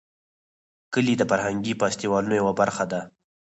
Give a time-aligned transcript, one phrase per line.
[0.93, 3.01] کلي د فرهنګي فستیوالونو یوه برخه ده.